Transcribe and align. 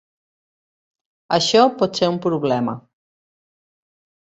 Això 1.37 1.61
pot 1.83 2.01
ser 2.01 2.11
un 2.15 2.19
problema. 2.25 2.77